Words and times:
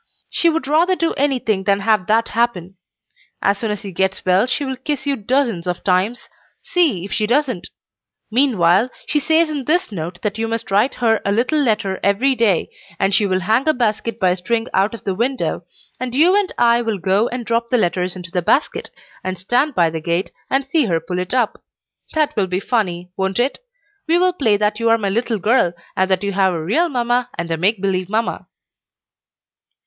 She 0.31 0.49
would 0.49 0.67
rather 0.67 0.95
do 0.95 1.13
anything 1.13 1.65
than 1.65 1.81
have 1.81 2.07
that 2.07 2.29
happen. 2.29 2.75
As 3.39 3.59
soon 3.59 3.69
as 3.69 3.83
he 3.83 3.91
gets 3.91 4.25
well 4.25 4.47
she 4.47 4.65
will 4.65 4.75
kiss 4.77 5.05
you 5.05 5.15
dozens 5.15 5.67
of 5.67 5.83
times, 5.83 6.27
see 6.63 7.05
if 7.05 7.11
she 7.13 7.27
doesn't. 7.27 7.69
Meanwhile, 8.31 8.89
she 9.05 9.19
says 9.19 9.47
in 9.51 9.65
this 9.65 9.91
note 9.91 10.19
that 10.23 10.39
you 10.39 10.47
must 10.47 10.71
write 10.71 10.95
her 10.95 11.21
a 11.23 11.31
little 11.31 11.59
letter 11.61 11.99
every 12.03 12.33
day, 12.33 12.71
and 12.99 13.13
she 13.13 13.27
will 13.27 13.41
hang 13.41 13.69
a 13.69 13.75
basket 13.75 14.19
by 14.19 14.31
a 14.31 14.35
string 14.37 14.67
out 14.73 14.95
of 14.95 15.03
the 15.03 15.13
window, 15.13 15.65
and 15.99 16.15
you 16.15 16.35
and 16.35 16.51
I 16.57 16.81
will 16.81 16.97
go 16.97 17.27
and 17.27 17.45
drop 17.45 17.69
the 17.69 17.77
letters 17.77 18.15
into 18.15 18.31
the 18.31 18.41
basket, 18.41 18.89
and 19.23 19.37
stand 19.37 19.75
by 19.75 19.91
the 19.91 20.01
gate 20.01 20.31
and 20.49 20.65
see 20.65 20.85
her 20.85 20.99
pull 20.99 21.19
it 21.19 21.35
up. 21.35 21.61
That 22.15 22.35
will 22.35 22.47
be 22.47 22.59
funny, 22.59 23.11
won't 23.15 23.37
it? 23.37 23.59
We 24.07 24.17
will 24.17 24.33
play 24.33 24.57
that 24.57 24.79
you 24.79 24.89
are 24.89 24.97
my 24.97 25.09
little 25.09 25.37
girl, 25.37 25.73
and 25.95 26.09
that 26.09 26.23
you 26.23 26.31
have 26.31 26.55
a 26.55 26.63
real 26.63 26.89
mamma 26.89 27.29
and 27.37 27.51
a 27.51 27.55
make 27.57 27.79
believe 27.83 28.09
mamma." 28.09 28.47